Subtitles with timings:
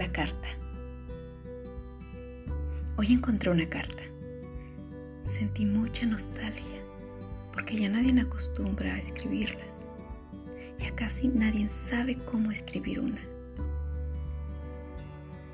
[0.00, 0.48] La carta.
[2.96, 4.02] Hoy encontré una carta.
[5.26, 6.80] Sentí mucha nostalgia
[7.52, 9.84] porque ya nadie acostumbra a escribirlas.
[10.78, 13.20] Ya casi nadie sabe cómo escribir una.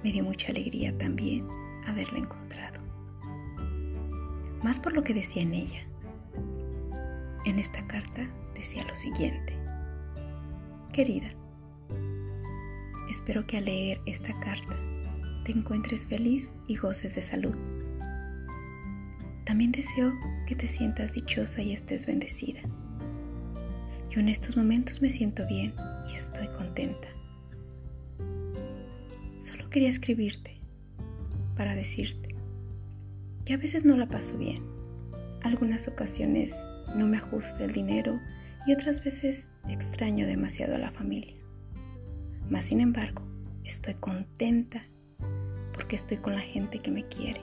[0.04, 1.48] Me dio mucha alegría también
[1.84, 2.78] haberla encontrado.
[4.62, 5.84] Más por lo que decía en ella.
[7.44, 9.58] En esta carta decía lo siguiente.
[10.92, 11.30] Querida,
[13.16, 14.76] espero que al leer esta carta
[15.44, 17.56] te encuentres feliz y goces de salud.
[19.46, 20.12] También deseo
[20.46, 22.60] que te sientas dichosa y estés bendecida.
[24.10, 25.74] Yo en estos momentos me siento bien
[26.10, 27.08] y estoy contenta.
[29.42, 30.60] Solo quería escribirte
[31.56, 32.34] para decirte
[33.46, 34.62] que a veces no la paso bien.
[35.42, 36.54] Algunas ocasiones
[36.96, 38.20] no me ajusta el dinero
[38.66, 41.35] y otras veces extraño demasiado a la familia.
[42.48, 43.22] Mas sin embargo,
[43.64, 44.84] estoy contenta
[45.72, 47.40] porque estoy con la gente que me quiere,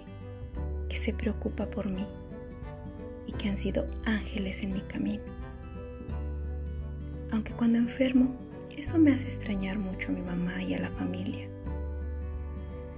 [0.87, 2.07] que se preocupa por mí
[3.27, 5.23] y que han sido ángeles en mi camino.
[7.31, 8.33] Aunque cuando enfermo,
[8.77, 11.47] eso me hace extrañar mucho a mi mamá y a la familia.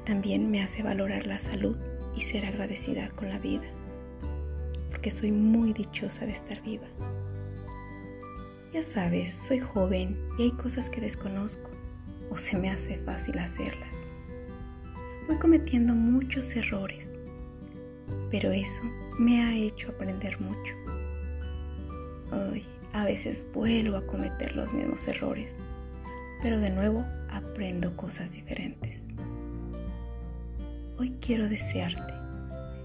[0.06, 1.76] También me hace valorar la salud
[2.16, 3.66] y ser agradecida con la vida,
[4.92, 6.88] porque soy muy dichosa de estar viva.
[8.72, 11.75] Ya sabes, soy joven y hay cosas que desconozco
[12.30, 14.08] o se me hace fácil hacerlas.
[15.28, 17.12] Voy cometiendo muchos errores,
[18.32, 18.84] pero eso
[19.18, 20.76] me ha hecho aprender mucho.
[22.32, 25.56] Hoy a veces vuelvo a cometer los mismos errores,
[26.42, 29.08] pero de nuevo aprendo cosas diferentes.
[30.98, 32.14] Hoy quiero desearte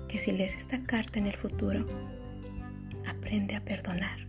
[0.09, 1.87] que si lees esta carta en el futuro,
[3.07, 4.27] aprende a perdonar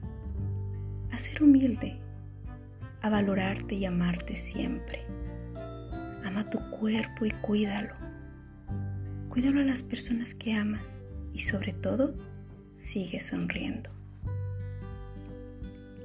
[1.11, 1.99] a ser humilde,
[3.02, 5.05] a valorarte y amarte siempre.
[6.23, 7.95] Ama tu cuerpo y cuídalo.
[9.29, 11.01] Cuídalo a las personas que amas
[11.34, 12.16] y sobre todo,
[12.73, 13.89] sigue sonriendo.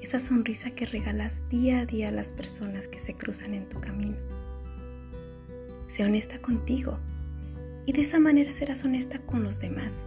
[0.01, 3.81] Esa sonrisa que regalas día a día a las personas que se cruzan en tu
[3.81, 4.17] camino.
[5.89, 6.99] Sé honesta contigo
[7.87, 10.07] y de esa manera serás honesta con los demás.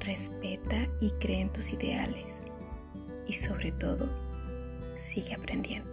[0.00, 2.42] Respeta y cree en tus ideales
[3.26, 4.08] y sobre todo,
[5.04, 5.90] sigue aprendiendo.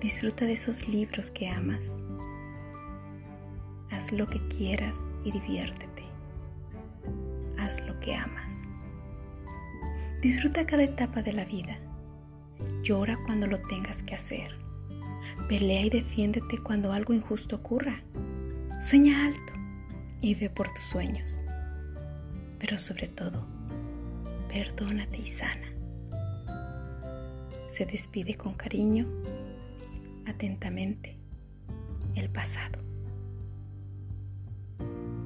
[0.00, 1.98] Disfruta de esos libros que amas.
[3.90, 6.04] Haz lo que quieras y diviértete.
[7.58, 8.68] Haz lo que amas.
[10.22, 11.78] Disfruta cada etapa de la vida.
[12.82, 14.52] Llora cuando lo tengas que hacer.
[15.48, 18.02] Pelea y defiéndete cuando algo injusto ocurra.
[18.80, 19.52] Sueña alto
[20.20, 21.40] y ve por tus sueños.
[22.60, 23.44] Pero sobre todo,
[24.48, 25.77] perdónate y sana.
[27.68, 29.06] Se despide con cariño,
[30.26, 31.16] atentamente,
[32.14, 32.80] el pasado.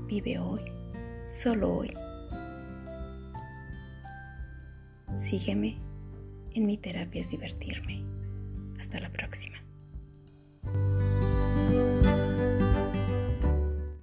[0.07, 0.61] Vive hoy,
[1.27, 1.95] solo hoy.
[5.19, 5.79] Sígueme
[6.55, 8.05] en mi terapia es divertirme.